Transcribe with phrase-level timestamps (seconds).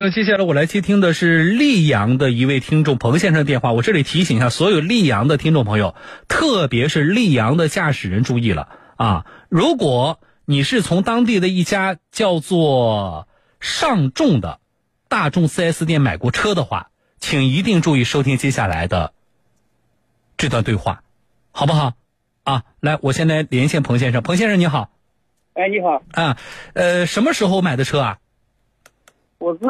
[0.00, 3.72] 那接下来我来接听的是溧阳的一位听众彭先生电话。
[3.72, 5.96] 我这里提醒一下所有溧阳的听众朋友，
[6.28, 9.26] 特别是溧阳的驾驶人注意了啊！
[9.48, 13.26] 如果你是从当地的一家叫做
[13.58, 14.60] 上众的
[15.08, 19.12] 大众 4S 店买过车的话，请一定注意收听接下来的
[20.36, 21.02] 这段对话，
[21.50, 21.94] 好不好？
[22.44, 24.22] 啊，来，我先来连线彭先生。
[24.22, 24.90] 彭先生你好，
[25.54, 26.38] 哎，你好，啊，
[26.74, 28.18] 呃，什么时候买的车啊？
[29.38, 29.60] 我是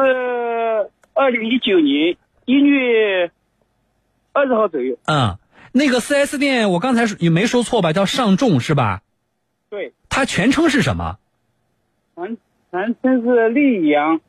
[1.13, 3.31] 二零一九年一月
[4.33, 4.97] 二十号左右。
[5.05, 5.37] 嗯，
[5.71, 7.93] 那个四 S 店我刚才也没说错吧？
[7.93, 9.01] 叫上众是吧？
[9.69, 11.17] 对，它全称是什么？
[12.15, 12.37] 全
[12.71, 14.21] 全称是溧阳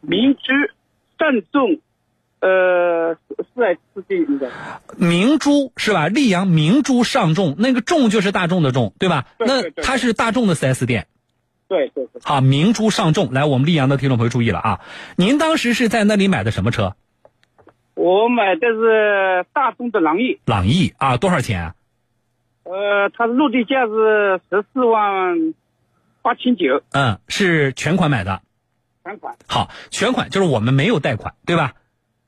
[0.00, 0.40] 明珠
[1.16, 1.80] 上众
[2.40, 3.14] 呃
[3.54, 3.78] 四 S
[4.08, 4.50] 店的。
[4.96, 6.08] 明珠是吧？
[6.08, 9.26] 溧阳明珠上众，那个众就是大众的众，对吧？
[9.38, 11.06] 对对对那它是大众的四 S 店。
[11.68, 14.80] 对对对，好，明珠上众，来，我们溧阳的听众朋友注意了啊！
[15.16, 16.94] 您当时是在那里买的什么车？
[17.94, 21.74] 我买的是大众的朗逸，朗逸啊，多少钱啊？
[22.64, 25.54] 呃，它的落地价是十四万
[26.22, 28.42] 八千九，嗯，是全款买的。
[29.02, 29.36] 全款。
[29.46, 31.74] 好，全款就是我们没有贷款，对吧？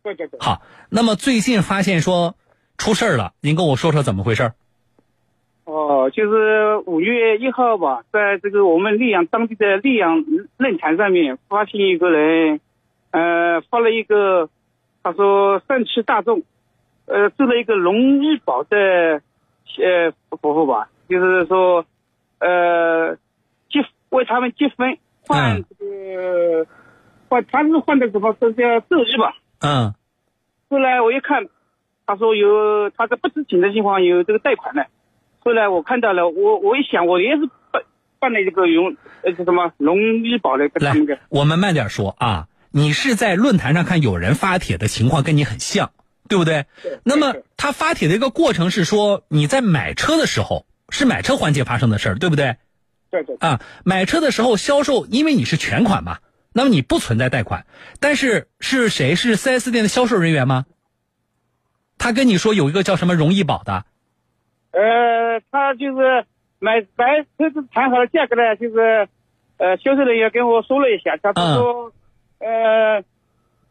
[0.02, 0.40] 对对对。
[0.40, 2.34] 好，那么最近发现说
[2.76, 4.54] 出事儿了，您跟我说说怎么回事儿？
[5.88, 10.22] 哦，就是五月一号吧，在这个我们溧阳当地的溧阳
[10.58, 12.60] 论坛上面，发现一个人，
[13.10, 14.50] 呃，发了一个，
[15.02, 16.42] 他说上汽大众，
[17.06, 18.76] 呃，做了一个龙医保的，
[19.78, 21.86] 呃，服务吧，就是说，
[22.40, 23.16] 呃，
[23.70, 26.66] 积为他们积分换这个，
[27.30, 28.36] 换他是换的什么？
[28.38, 29.34] 这叫寿日吧？
[29.60, 29.94] 嗯
[30.68, 31.48] 后来我一看，
[32.04, 34.86] 他说有他在不知情的情况有这个贷款的。
[35.40, 37.82] 后来我看到了，我我一想，我也是办
[38.18, 42.48] 办了一个融呃这什么农医保的跟他来们的，，我们慢点说啊。
[42.70, 45.90] 你是在论坛上看有人发帖的情况跟你很像，
[46.28, 46.66] 对不对？
[46.82, 52.56] 对那么他发帖的一个过程是说你在买车的时候是买车环节发生的事儿，对不对？
[53.10, 56.18] 对对啊，买车的时候销售，因为你是全款嘛，
[56.52, 57.64] 那么你不存在贷款，
[58.00, 60.66] 但是是谁是 4S 店的销售人员吗？
[61.96, 63.86] 他跟你说有一个叫什么容易保的，
[64.78, 66.24] 呃，他就是
[66.60, 69.08] 买白车子谈好了价格呢，就是
[69.56, 71.92] 呃销售人员跟我说了一下，他嗯说、
[72.38, 73.02] 呃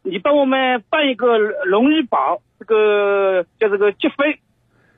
[0.03, 4.35] 你帮我们办一个荣誉保，这个叫这个积分，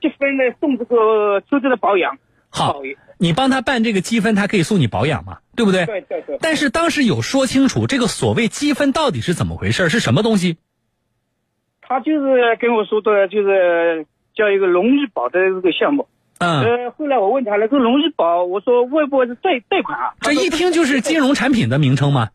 [0.00, 2.16] 积分呢送这个车子的保养，
[2.48, 2.80] 好
[3.18, 5.84] 你帮他办这个积分，他可以送你保养嘛，对不对？
[5.86, 6.38] 对对对。
[6.40, 10.58] 但是当时有说清楚这个所谓积分到底是怎么回事，是什么东西？
[11.82, 16.08] 他就是跟我说的，就是叫一个农医保的这个项目。
[16.38, 20.14] 嗯，呃，后来我问他了，这个农医保，我说会不会是贷贷款啊？
[20.20, 22.30] 这一听就是金融产品的名称嘛。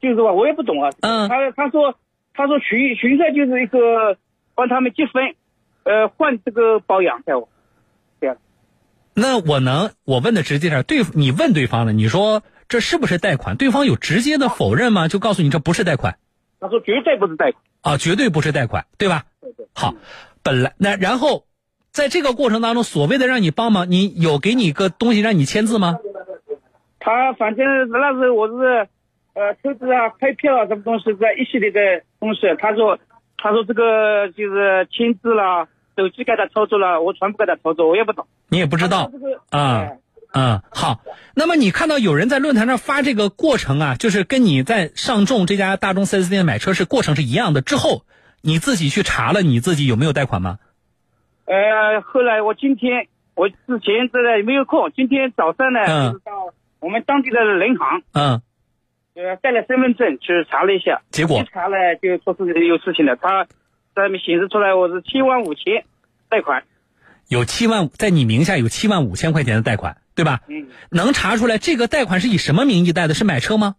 [0.00, 0.90] 就是吧，我也不懂啊。
[1.00, 1.94] 嗯他他说
[2.34, 4.16] 他说群群赛就是一个
[4.54, 5.34] 帮他们积分，
[5.84, 7.48] 呃，换这个保养在我。
[8.20, 8.36] 这样。
[9.14, 13.56] 那我能我问的直接点，对你问对方了，你说这是不是贷款？
[13.56, 15.08] 对方有直接的否认吗？
[15.08, 16.18] 就告诉你这不是贷款
[16.58, 17.62] 他说绝对不是贷款。
[17.82, 19.24] 啊，绝对不是贷款，对吧？
[19.40, 19.66] 对对。
[19.74, 19.94] 好，
[20.46, 21.44] 本来那然后
[21.90, 25.98] 在这个过程当中，所谓的让你帮忙，你有给你个东西让你签字吗？
[27.00, 28.88] 他反正那时候我是
[29.34, 31.80] 呃车子啊、开票啊什么东西，在一系列的
[32.20, 32.98] 东西，他说
[33.38, 38.26] 他说这个就是签字啦，手机给他操作了，我全部给他操作，我也不懂。
[38.48, 39.10] 你也不知道
[39.50, 39.98] 啊哎
[40.32, 41.00] 嗯，好。
[41.34, 47.62] 那么你看到有人在论坛上发这个过程啊，就是跟你在上众这家大众 4S 店买车是过程是一样的。
[47.62, 48.02] 之后
[48.46, 50.60] 你自己去查了，你自己有没有贷款吗？
[51.46, 58.40] 呃，后来我今天我之前这个没有空，今天早上呢，嗯就是到我们当地的人行，嗯，
[59.14, 63.48] 呃，带了身份证去查了一下，结果一查了就说是有事情了，他
[63.96, 65.84] 上面显示出来我是七万五千
[66.28, 66.62] 贷款，
[67.26, 70.40] 有七万，在你名下有七万五千块钱的贷款，对吧？
[70.46, 73.14] 嗯，能查出来这个贷款是以什么名义贷的？
[73.14, 73.74] 是买车吗？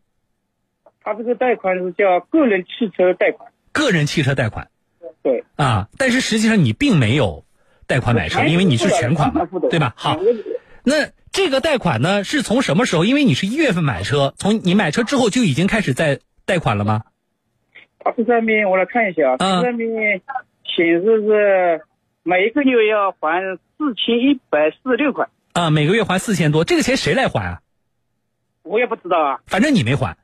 [1.01, 4.69] 他这个贷款是叫个人汽车贷款，个人汽车贷款
[5.21, 7.45] 对，啊，但是实际上你并没有
[7.85, 9.93] 贷款买车，因为你是全款嘛，对吧？
[9.95, 10.19] 好，
[10.83, 13.05] 那这个贷款呢是从什么时候？
[13.05, 17.03] 因为你是一月份买车，从你买车之后就已经开始在贷款了吗？
[17.99, 20.21] 它这上面我来看一下啊，上面
[20.63, 21.81] 显示是
[22.23, 23.41] 每个月要还
[23.77, 27.61] 四千一百四十六块，啊，每个月还四千多，这个钱谁来还啊？
[28.63, 30.17] 我也不知道啊，反正你没还。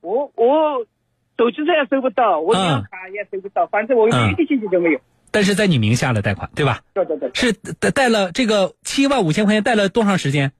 [0.00, 0.86] 我我
[1.36, 5.00] 手机上也收不到，我银行卡也收不到，反正我嗯一点信息都没有。
[5.30, 6.80] 但是在你名下的贷款，对吧？
[6.94, 10.52] 对对对，是贷贷了这个七万五千块钱，贷了多长时间？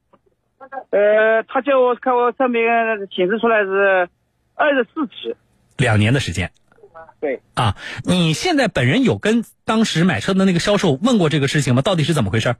[0.91, 2.63] 呃，他叫我看我上面
[3.11, 4.09] 显示出来是
[4.55, 5.35] 二十四期，
[5.79, 6.51] 两年的时间。
[7.21, 7.41] 对。
[7.55, 11.83] 啊，你现在本人有跟当时买车的那个销售问过这个事情吗？
[11.83, 12.57] 到底是怎么回事？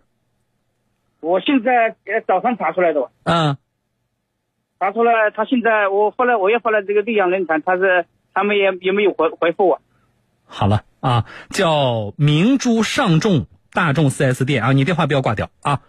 [1.21, 3.11] 我现在呃早上查出来的。
[3.25, 3.59] 嗯。
[4.79, 9.81] 查出来，他现在我后来我也发了这个溧阳论坛，他是他们也也没有回回复我。
[10.45, 15.81] 好了啊，叫明珠上众大众 4S 店啊，你电话不要挂掉啊，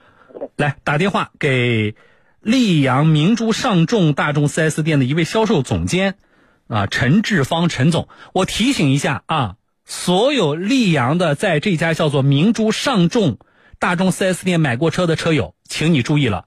[0.56, 1.96] 来打电话给
[2.44, 6.16] 溧阳明珠上众大众 4S 店的一位销售总监
[6.68, 9.56] 啊，陈志芳陈总，我提醒一下啊，
[9.86, 13.38] 所有溧阳的在这家叫做明珠上众
[13.80, 16.46] 大众 4S 店买过车的车友，请你注意了。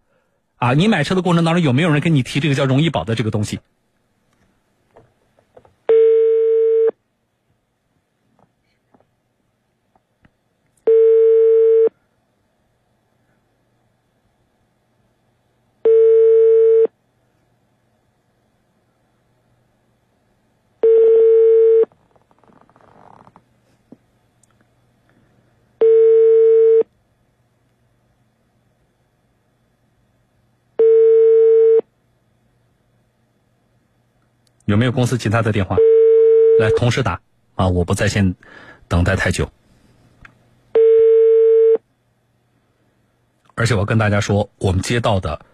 [0.61, 3.61] 啊，你买车的过程当中有没有人跟你提这个叫容易保的这个东西？
[34.71, 35.77] 有没有公司其他的电话？
[36.61, 37.21] 来，同时打
[37.57, 37.67] 啊！
[37.67, 38.37] 我不在线
[38.87, 39.51] 等待太久。
[43.57, 45.45] 而且我跟大家说，我们接到的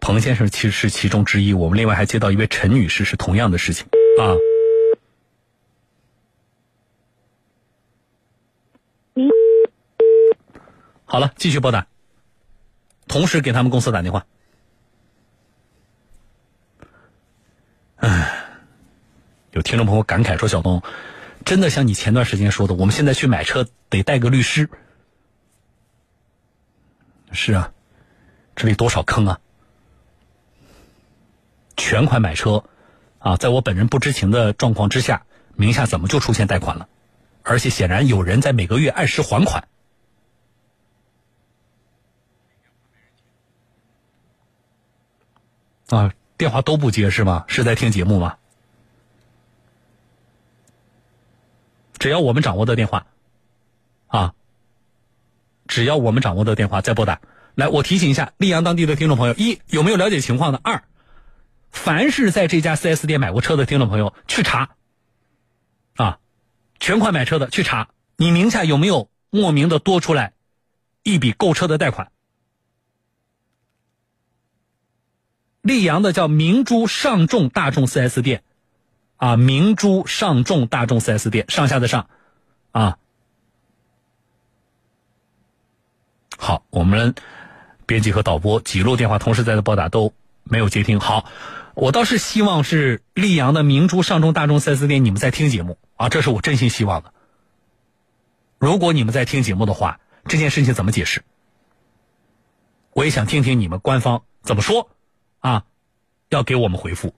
[0.00, 1.52] 彭先生其实是其中之一。
[1.52, 3.86] 我们另外还接到一位陈女士，是同样的事情
[4.18, 4.40] 啊。
[11.04, 11.86] 好了，继续拨打，
[13.06, 14.24] 同时给他们公司打电话。
[17.96, 18.48] 唉，
[19.52, 20.82] 有听众朋友感慨说：“小东，
[21.46, 24.68] 真的像你前段时间说的，我们现在去买车得带个律师。”
[27.32, 27.72] 是啊，
[28.54, 29.40] 这里多少坑啊！
[31.74, 32.64] 全款买车
[33.18, 35.24] 啊，在我本人不知情的状况之下，
[35.54, 36.86] 名下怎么就出现贷款了？
[37.42, 39.66] 而且显然有人在每个月按时还款。
[45.88, 46.12] 啊。
[46.36, 47.46] 电话都不接是吗？
[47.48, 48.36] 是在听节目吗？
[52.02, 53.06] 只要我们掌握的电话，
[54.08, 54.34] 啊，
[55.68, 57.20] 只要我们掌握的电话再拨打。
[57.54, 60.60] 来，我提醒一下溧阳当地的听众朋友：一，有没有了解情况的？
[60.64, 60.82] 二，
[61.70, 64.70] 凡是在这家 4S 店买过车的听众朋友，去查，
[65.94, 66.18] 啊，
[66.80, 70.32] 全款买车的去查，你名下有没有莫名的多出来
[71.04, 72.10] 一笔购车的贷款？
[75.62, 78.42] 溧阳的叫明珠上众大众 4S 店，
[79.22, 82.08] 啊，明珠上众大众 4S 店，上下的上，
[82.72, 82.98] 啊，
[86.36, 87.14] 好，我们
[87.86, 90.98] 编辑和导播几路电话同时在的拨打都没有接听。
[90.98, 91.30] 好，
[91.74, 97.14] 我倒是希望是溧阳的明珠上众大众 4S 店，你们在听节目啊，这是我真心希望的。
[98.58, 101.22] 如果你们在听节目的话，这件事情怎么解释？
[102.92, 104.90] 我也想听听你们官方怎么说。
[105.38, 105.64] 啊，
[106.28, 107.14] 要给我们回复。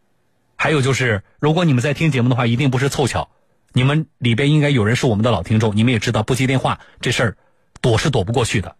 [0.64, 3.28] 还有就是，如果你们在听节目的话，一定不是凑巧，
[3.74, 5.76] 你们里边应该有人是我们的老听众。
[5.76, 7.36] 你们也知道，不接电话这事儿，
[7.82, 8.74] 躲是躲不过去的。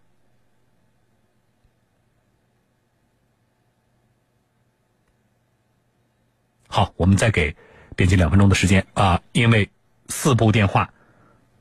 [6.69, 7.55] 好，我们再给
[7.95, 9.69] 编辑两分钟的时间啊，因为
[10.09, 10.91] 四部电话，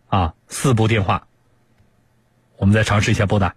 [0.07, 1.27] 啊，四部电话，
[2.55, 3.53] 我们再尝试一下拨打。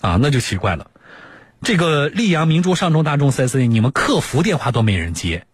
[0.00, 0.90] 啊，那就奇怪了。
[1.62, 5.46] 这个溧阳明珠上众大众 4S 店，你们客服电话都没人接，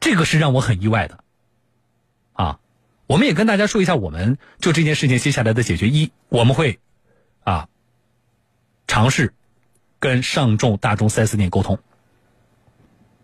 [0.00, 1.22] 这个是让我很意外的，
[2.32, 2.58] 啊，
[3.06, 6.80] 我们也跟大家说一下，我们就这件事情接下来的解决，一我们会，
[7.44, 7.68] 啊，
[8.88, 9.32] 尝试
[10.00, 11.78] 跟上众大众 4S 店沟通，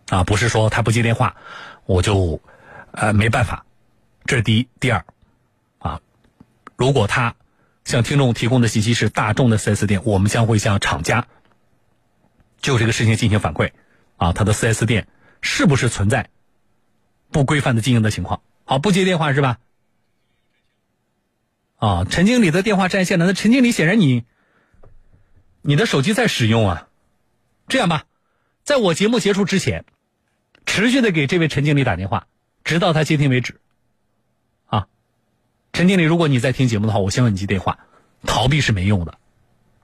[0.07, 1.35] 啊，不是说他不接电话，
[1.85, 2.39] 我就，
[2.91, 3.65] 呃，没办法，
[4.25, 5.05] 这是第一，第二，
[5.79, 5.99] 啊，
[6.77, 7.35] 如果他。
[7.85, 11.27] 向听众提供的信息是大众的 4S 店，我们将会向厂家
[12.59, 13.71] 就这个事情进行反馈，
[14.17, 15.07] 啊，他的 4S 店
[15.41, 16.29] 是不是存在
[17.31, 18.41] 不规范的经营的情况？
[18.65, 19.59] 好，不接电话是吧？
[21.77, 24.25] 啊，陈经理的电话占线了，那陈经理显然你
[25.61, 26.87] 你的手机在使用啊。
[27.67, 28.05] 这样吧，
[28.63, 29.85] 在我节目结束之前，
[30.65, 32.27] 持续的给这位陈经理打电话，
[32.63, 33.59] 直到他接听为止。
[35.75, 37.79] 陈经理，如果你在听节目的话，我希望你接电话，
[38.25, 39.17] 逃避是没用的。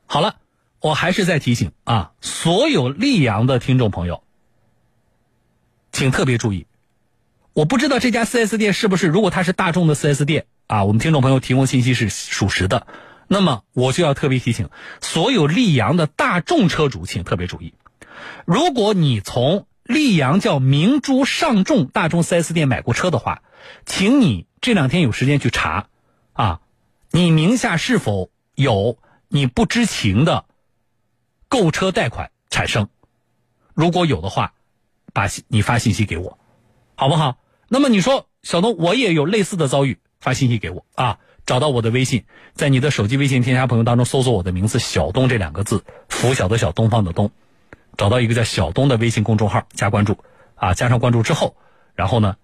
[0.06, 0.38] 好了，
[0.80, 4.24] 我还是在提醒啊，所有溧阳的听众朋友，
[5.92, 6.66] 请特别注意。
[7.52, 12.88] 我不知道这家 4S 店是不是，如果它是大众的 4S 店啊，我们听众朋友提供信息是属实的，
[13.28, 14.70] 那么我就要特别提醒
[15.02, 17.74] 所有溧阳的大众车主，请特别注意，
[18.46, 23.42] 如果你从溧阳叫明珠上众大众 4S 店买过车的话，
[23.86, 25.88] 请你这两天有时间去查，
[26.34, 26.62] 啊，
[27.10, 30.46] 你名下是否有你不知情的
[31.48, 32.88] 购车贷款产生？
[33.74, 34.54] 如果有的话，
[35.14, 36.38] 把你发信息给我，
[36.94, 37.38] 好不好？
[37.68, 47.32] 那么你说小东，我也有类似的遭遇，发信息给我啊，找到我的微信，在你的手机微信添加朋友当中搜索我的名字“小东”这两个字，拂晓的小，东方的东。
[47.98, 50.20] 找到一个叫小东的微信公众号，加关注，
[50.54, 51.56] 啊，加上关注之后，
[51.96, 52.38] 然后呢，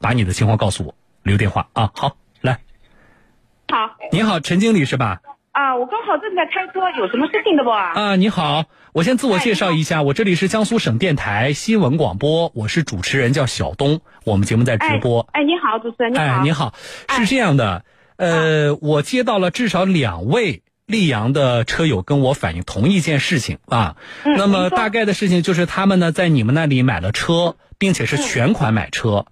[0.00, 0.94] 把你的情况告诉我，
[1.24, 1.90] 留电话啊。
[1.94, 2.60] 好，来，
[3.68, 5.20] 好，你好，陈经理是吧？
[5.50, 7.70] 啊，我刚好正在开车，有什么事情的不？
[7.70, 15.26] 啊，你好，我先自我介绍一下，我这里是江苏省电台新闻广播，我是主持人，叫小东，我们节目在直播。
[15.32, 16.24] 哎，你好，主持人，你好。
[16.24, 16.74] 哎，你好，
[17.08, 17.84] 是这样的，
[18.16, 20.62] 呃，我接到了至少两位。
[20.86, 29.24] 溧阳的车友跟我反映同一件事情啊，那么大概的事情就是他们呢在你们那里买了车，并且是全款买车，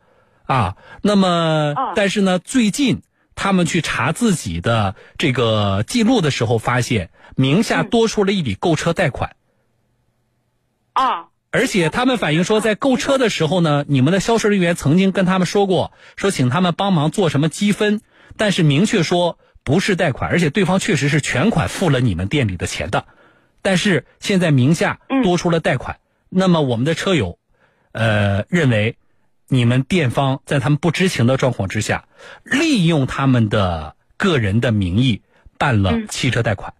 [0.45, 3.03] 啊，那么但是呢最近
[3.35, 9.37] 他们去查自己的这个记录的时候，发现名下多出了一笔购车贷款，
[10.93, 18.01] 啊，而且他们反映说在购车的时候呢，你们的销售人员曾经跟他们说过，说请他们帮忙做什么积分，
[18.37, 19.39] 但是明确说。
[19.65, 23.07] 不是贷款，而且对方确实是全款付了你们店里的钱的，
[23.63, 27.39] 但是现在名下多出了贷款，那么我们的车友，
[27.93, 28.97] 呃，认为
[29.52, 32.04] 你们店方在他们不知情的状况之下，
[32.42, 35.21] 利用他们的个人的名义
[35.59, 36.73] 办了汽车贷款。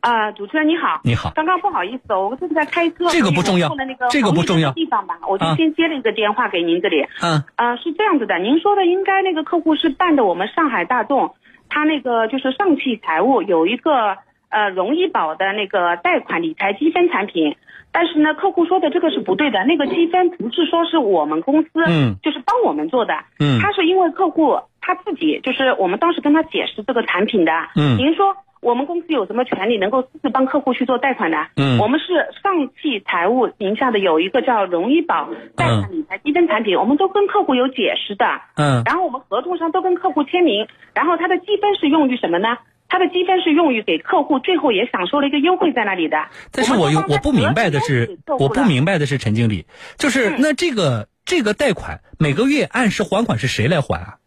[0.00, 3.70] 啊，主持人你好，你好，刚刚不好意思，我正在开车，这个不重要，
[4.10, 4.72] 这个不重要。
[4.72, 7.06] 地方吧，我就先接了一个电话给您这里。
[7.22, 11.36] 嗯，啊，是这样子的，您说的应该那个客户是办的我们上海大众，
[11.68, 14.18] 他那个就是上汽财务有一个
[14.54, 17.56] 呃容易宝的那个贷款理财积分产品，
[17.90, 28.36] 但是呢，客户说的这个是不对的，那个积分不是说是我们公司，嗯，就是帮我们做的，嗯，他是因为客户他自己就是我们当时跟他解释这个产品的，嗯，您说。
[28.64, 31.36] 我们公司有什么权利能够私自帮客户去做贷款的？
[31.58, 38.24] 嗯，我们是上汽财务名下的有一个叫荣易宝贷款理财积分产品，我们都跟客户有解释的。
[38.56, 42.56] 嗯，然后我们合同上都跟客户签名，然后它的积分是用于什么呢？
[42.88, 46.16] 它的积分是用于给客户最后也享受了一个优惠在那里的。
[46.52, 54.18] 但是我有我不明白的是，我不明白的是陈经理，就是那这个这个贷款每个月按时还款是谁来还啊？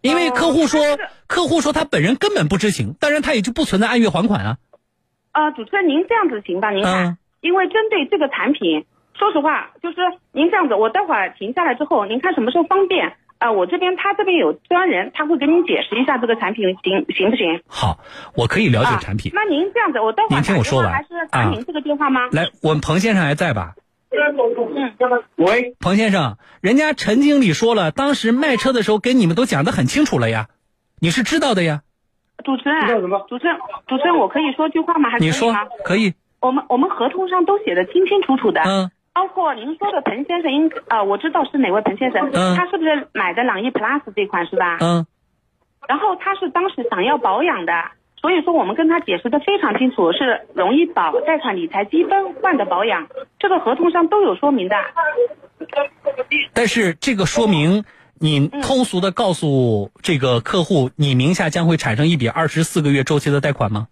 [0.00, 0.80] 因为客户说，
[1.28, 4.56] 客户说他本人根本不知情，当然他也就不存在按月还款啊。
[5.30, 6.70] 啊，主持人您这样子行吧？
[6.70, 9.98] 您看，因为针对这个产品，说实话，就是
[10.32, 13.52] 您这样子，我待会儿停下来之后，您看什么时候方便啊？
[13.52, 17.60] 我这边他这边有专人，他会给您解释一下这个产品行行不行？
[17.66, 17.98] 好，
[18.34, 19.32] 我可以了解产品。
[19.34, 22.28] 那您这样子，我待会儿您听我说完，还是打您这个电话吗？
[22.30, 23.74] 来，我们彭先生还在吧？
[24.10, 30.48] 嗯，喂，彭先生，人家陈经理说了，当时卖车的时候跟你们都讲的很清楚了呀，
[31.00, 31.80] 你是知道的呀。
[32.44, 32.80] 主持人，
[33.28, 33.56] 主持人，
[33.86, 35.10] 主持人，我可以说句话吗？
[35.10, 36.12] 还是你说可以。
[36.40, 44.78] 我们我们合同上都写的清清楚楚的，嗯，包括您说的彭先生，应呃，我知道是哪位彭先生，嗯，他是不是买的朗逸 Plus 这款是吧？
[44.80, 45.06] 嗯，
[45.88, 47.72] 然后他是当时想要保养的。
[48.16, 53.08] 所以说，我们跟他解释的非常清楚，是容易保贷款理财积分换的保养，
[53.40, 54.76] 这个合同上都有说明的。
[56.54, 57.82] 但是这个说明，
[58.20, 63.88] 你通俗的告诉这个客户，你名下将会产生一笔二十四个月周期的贷款吗？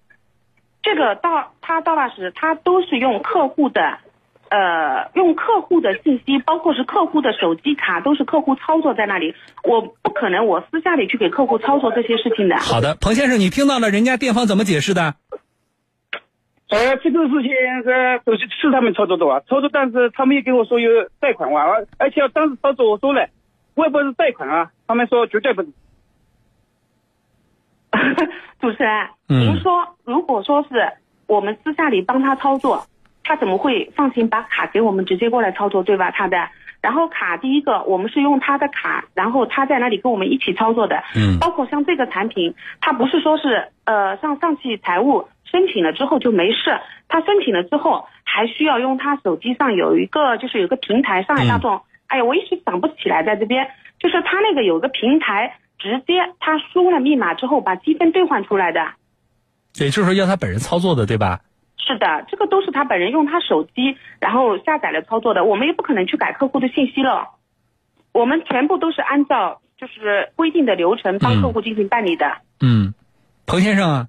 [0.80, 3.98] 这个到他到那时，他都是用客户的。
[4.50, 9.32] 呃，用客户的信息，包括是客户的手机卡，都是客户操作在那里。
[9.62, 12.56] 我不可能，我私下里去给客户操作这些事情的。
[12.58, 15.14] 好的，彭先生，你听到了人家店方怎么解释的？
[16.68, 17.50] 呃，这个事情
[17.84, 20.90] 是都是是他们操作的啊，操作，但是他们也跟我说有
[21.20, 21.62] 贷款啊，
[21.98, 23.28] 而且当时操作我说了，
[23.76, 25.68] 我也不是贷款啊，他们说绝对不是。
[28.60, 30.92] 主持人，您说，如果说是
[31.28, 32.84] 我们私下里帮他操作。
[33.30, 36.10] 他怎么会放心把卡给我们直接过来操作，对吧？
[36.10, 36.48] 他的，
[36.82, 41.00] 然后卡第一个，我们是用他的卡，然后他在那里跟我们一起操作的。
[41.14, 41.38] 嗯。
[41.38, 51.82] 包括像这个产品，他不是说是呃上上汽财务申请了之后就没事，他申请了之后还需要用他手机上有一个就是有个平台，上海大众。
[52.08, 53.68] 哎呀，我一时想不起来，在这边
[54.00, 58.80] 就是他那个有个平台，直接他输了密码之后把积分兑换出来的。
[59.78, 61.38] 也就是说要他本人操作的，对吧？
[61.92, 67.30] 是的，这个都是他本人用他手机然后下载了操作的，我们也不可能去改客户的信息了，
[68.12, 72.38] 我们全部都是按照就是规定的流程帮客户进行办理的。
[72.60, 72.94] 嗯，
[73.46, 74.08] 彭先生啊，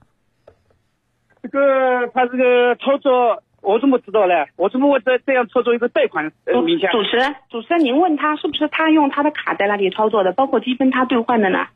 [1.41, 4.49] 这个他这个操作我怎么知道嘞？
[4.55, 6.91] 我怎么会这这样操作一个贷款名下？
[6.91, 11.67] 主持人，主持人，您问他是不是他用他的卡在那里操作的，包括积分他兑换的呢？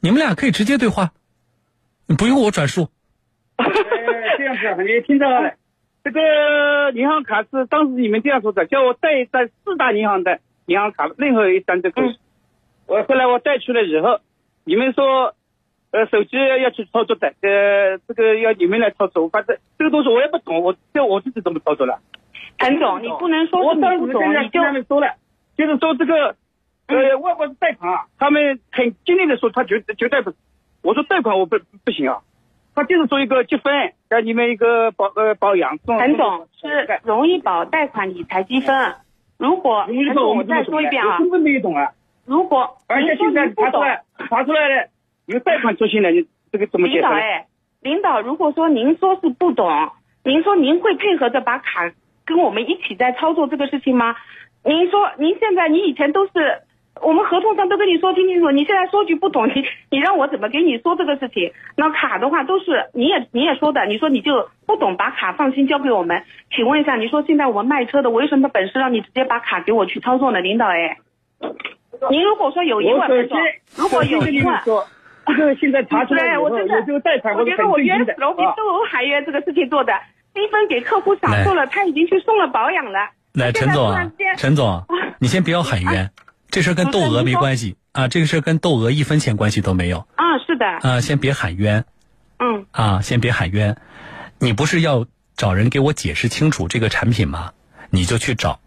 [0.00, 1.10] 你们俩可以直接对话，
[2.06, 2.88] 你不用我转述。
[4.52, 5.54] 你听到了。
[6.02, 12.10] 这个银行卡是当时你们这样说的，叫我带在四大银行的银行卡任何一张都可以。
[12.10, 12.18] 嗯
[12.90, 14.18] 我后来我带出来以后，
[14.64, 15.32] 你们说，
[15.92, 19.28] 呃，手机要去操作的，呃，这个要你们来操作。
[19.28, 22.00] 反正这个东西我也不懂，我这我自己怎么操作了？
[22.58, 25.14] 陈总，你不能说我当时跟，人你跟他们说了，
[25.56, 26.34] 就是说这个，
[26.88, 30.32] 呃，外国是贷款啊，他们很坚定的说他绝绝对不，
[30.82, 32.22] 我说贷款我不不行啊，
[32.74, 35.78] 他就是说一个积分，给你们一个保呃保养。
[35.86, 38.96] 陈总是容易保贷款理财积分。
[39.38, 41.92] 如果陈总，我再们这么懂的说一遍啊我，根本没有懂啊。
[42.26, 44.88] 如果而且现在查出来，查出来了，
[45.26, 47.04] 有贷款出现了，你这个怎么领解释？
[47.04, 47.46] 导哎，
[47.80, 49.70] 领导，如果说您说是不懂，
[50.24, 51.92] 您说您会配合着把卡
[52.26, 54.16] 跟我们一起在操作这个事情吗？
[54.64, 56.62] 您说您现在你以前都是
[57.02, 61.52] 我们合同上都跟你说清清楚，你现在说句不懂，你你让我怎么给你说这个事情？
[61.76, 66.22] 那卡的话都是你也你也说的，你说你就不懂把卡放心交给我们，
[66.54, 70.40] 请问一下，你说现在我们卖车的，我有什么本事让你直接把卡给我去操作呢？
[70.40, 70.98] 领导哎，
[72.10, 74.60] 您如果说有疑问，我首先陈总，如果有首先跟疑问你们。
[74.64, 74.86] 说，
[75.26, 77.98] 这个现在查出来以后，对我真的有这个贷款，我觉得我冤。
[78.04, 79.92] 死了比窦娥还冤这个事情做的，
[80.34, 83.10] 积分给客户享受了，他已经去送了保养了。
[83.34, 83.94] 来，陈总
[84.36, 84.82] 陈总，
[85.20, 86.10] 你先不要喊冤，
[86.50, 91.84] 这事跟窦娥没关系啊，这个事跟窦娥一分钱关系都没有啊，是的，啊，先别喊冤
[92.38, 93.76] 嗯，啊，先别喊冤，
[94.38, 97.52] 你不是要找人给我解释清楚这个产品吗？
[97.90, 98.60] 你就去找，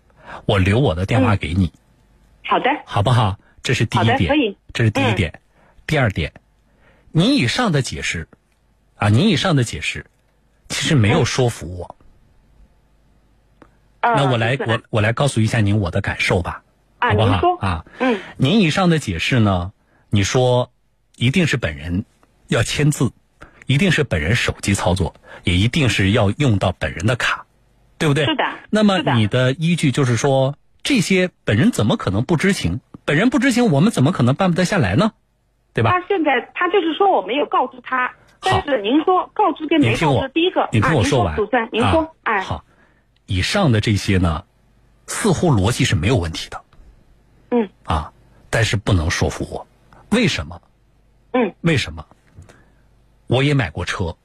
[0.46, 1.72] 我留我的电话给你，
[2.46, 3.38] 好的，好不好？
[3.62, 5.40] 这是第一点的可以，这是第一点。
[5.86, 6.34] 第二点，
[7.12, 8.28] 你以上的解释，
[8.96, 10.06] 啊，你以上的解释，
[10.70, 11.96] 其实没有说服我。
[14.00, 16.64] 呃那我来，我我来告诉一下您我的感受吧，啊，
[17.10, 17.30] 好不好？
[17.30, 19.72] 您说，啊，嗯，您以上的解释呢，
[20.10, 20.72] 你说
[21.18, 22.06] 一定是本人
[22.48, 23.12] 要签字，
[23.66, 27.46] 一定是本人手机操作，也一定是要用到本人的卡，
[27.98, 28.26] 对不对？
[28.26, 32.80] 是的那么你的依据就是说，这些本人怎么可能不知情？
[33.06, 35.12] 本人不知情，我们怎么可能办不得下来呢？
[35.74, 35.92] 对吧？
[35.92, 41.36] 他现在他就是说我没有告诉他，但是您说告知跟没告知，第一个，您听我说完。
[41.36, 42.64] 主持人，您说啊，哎，好，
[43.26, 44.46] 以上的这些呢，
[45.08, 46.63] 似乎逻辑是没有问题的
[47.54, 48.12] 嗯啊，
[48.50, 49.68] 但是不能说服我。
[50.10, 50.60] 为什么？
[51.34, 52.08] 嗯，为什么？
[53.28, 54.18] 我也买过车，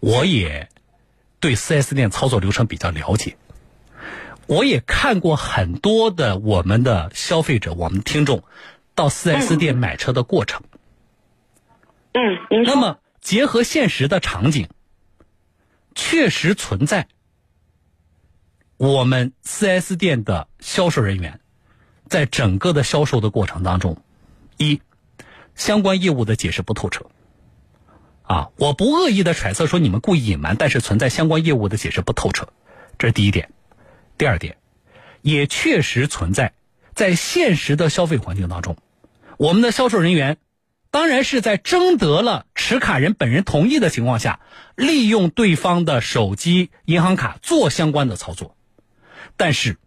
[0.00, 0.70] 我也
[1.38, 3.36] 对 4S 店操作流程比较了解，
[4.46, 8.42] 我也看过很多的我们的消费者、我们听众
[8.94, 10.62] 到 4S 店买车的过程。
[12.12, 14.68] 嗯，那么结合现实的场景，
[15.94, 17.06] 确实存在
[18.78, 21.40] 我们 4S 店的销售人员
[22.12, 23.96] 在整个的销售的过程当中，
[24.58, 24.82] 一
[25.54, 27.06] 相关业务的解释不透彻。
[28.24, 32.48] 啊，我不恶意的揣测说你们故意隐瞒，但是存在相关业务的解释不透彻，
[32.98, 33.50] 这是第一点。
[34.18, 34.58] 第二点，
[35.22, 36.52] 也确实存在
[36.94, 38.76] 在现实的消费环境当中，
[39.38, 40.36] 我们的销售人员
[40.90, 44.40] 当然是在征得了持卡人本人同意的情况下，
[44.76, 48.54] 利用对方的手机、银行卡做相关的操作。
[49.38, 49.78] 但是，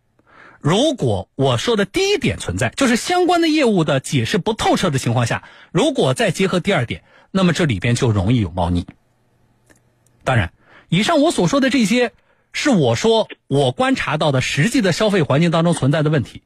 [0.65, 8.87] 如果我说的第一点存在，就是相关的业务的解释不透彻的情况下，如果再结合第二点，那么这里边就容易有猫腻。
[10.23, 10.53] 当然，
[10.89, 12.13] 以上我所说的这些，
[12.51, 16.41] 是我说我观察到的实际的消费环境当中存在的问题。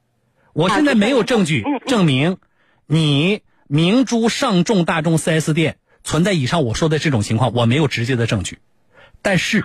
[0.51, 2.39] 我现在没有证据证明
[2.87, 8.59] 你明珠上众大众 4S 店存在以上我说的这种情况，我没有直接的证据。
[9.21, 9.63] 但是，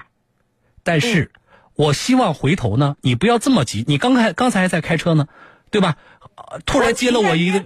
[0.84, 1.32] 但是，
[1.76, 3.84] 我希望回头呢，你不要这么急。
[3.86, 5.26] 你刚才刚才还在开车呢，
[5.70, 5.96] 对吧？
[6.36, 7.64] 呃突然接了我一个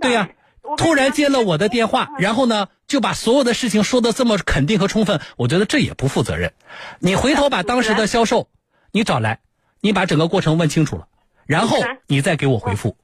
[0.00, 0.28] 对呀、
[0.76, 6.52] 突然接了我的电话，然后呢，就把所有的事情说的这么肯定和充分，我觉得这也不负责任。
[6.98, 8.48] 你回头把当时的销售
[8.90, 9.40] 你找来，
[9.80, 11.06] 你把整个过程问清楚了，
[11.46, 12.96] 然后你再给我回复。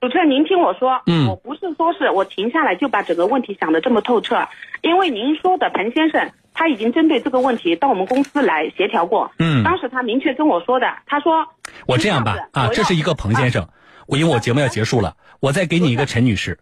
[0.00, 4.48] 主持人，您听我说，嗯我不是说是我停下来就把整个问题想的这么透彻，
[4.82, 11.46] 因为您说的彭先生他已经针对这个问题到我们公司来协调过，嗯当时他明确跟我说的，他说，
[11.86, 13.68] 我这样吧啊，这是一个彭先生，
[14.06, 16.58] 我因为我节目要结束了，我再给你一个陈女士，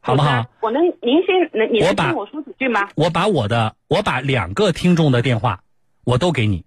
[0.00, 0.46] 好不好？？
[0.60, 2.88] 我能，您先能，你我把能听我说几句吗？
[2.96, 5.60] 我把我的，我把两个听众的电话
[6.04, 6.64] 我都给你，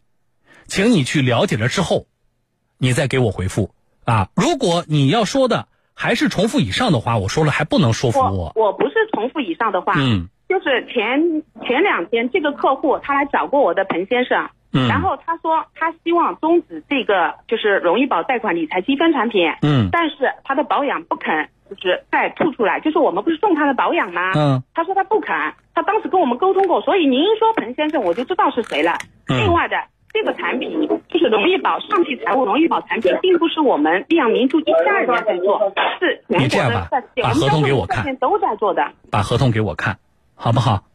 [0.65, 2.08] 请你去了解了之后，
[2.78, 3.71] 你再给我回复
[4.06, 4.30] 啊。
[4.34, 8.51] 如果你要说的还是重复以上的话，我说了还不能说服我我。
[8.55, 24.34] 我不是重复以上的话，嗯就是前前两天这个客户他来找过我的彭先生，嗯然后他说他希望终止这个就是容易宝贷款理财积分产品，嗯但是他的保养不肯就是再吐出来，就是我们不是送他的保养吗？
[24.36, 25.34] 嗯他说他不肯，
[25.73, 28.93] 他当时跟我们沟通过，所以您说彭先生我就知道是谁了。
[29.27, 29.75] 嗯另外的
[30.15, 35.60] 这个产品就是容易宝上汽财务容易宝产品，并不是我们溧阳明珠一家人家在做，
[35.99, 38.93] 是全你这样吧国的在把合同给我看都在做的。
[39.12, 39.99] 把合同给我看，
[40.34, 40.86] 好不好？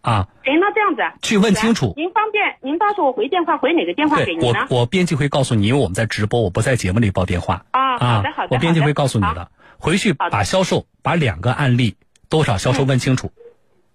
[0.00, 1.92] 啊，行，那这样子去问清楚。
[1.96, 9.50] 您方便您到时候我回电话回哪个电话给您呢？，我编辑会告诉你，因为我们在直播，我不在节目里报电话啊，好的好的，我编辑会告诉你好的。
[9.76, 11.96] 回去把销售把两个案例
[12.30, 13.32] 多少销售问清楚，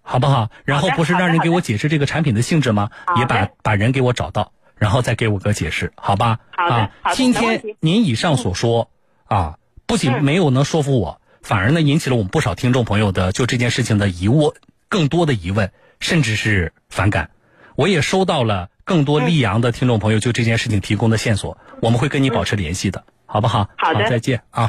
[0.02, 0.50] 好不好？
[0.66, 2.90] 然后不是让人给我解释这个产品的性质吗？
[3.18, 4.52] 也把把人给我找到，
[4.84, 6.40] 然后再给我个解释，好吧？
[6.52, 8.90] 好的啊好，的今天您以上所说
[9.24, 14.52] 啊，不仅嗯没有能说服我，反而呢引起了我们不少听众朋友的就这件事情的疑问，
[14.90, 17.30] 更多的疑问，甚至是反感。
[17.78, 23.70] 我也收到了更多溧阳的听众朋友就这件事情提供的线索，我们会跟你保持联系的，好不好？
[23.78, 24.62] 好的再见啊。